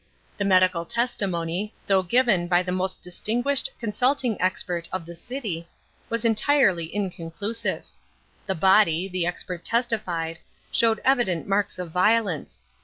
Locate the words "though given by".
1.85-2.63